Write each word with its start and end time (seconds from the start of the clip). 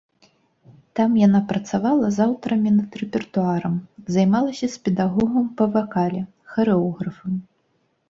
Там 0.99 1.09
яна 1.27 1.41
працавала 1.51 2.09
з 2.15 2.23
аўтарамі 2.25 2.71
над 2.79 2.91
рэпертуарам, 3.03 3.77
займалася 4.19 4.67
з 4.75 4.83
педагогам 4.89 5.45
па 5.63 5.73
вакале, 5.79 6.21
харэографам. 6.57 7.33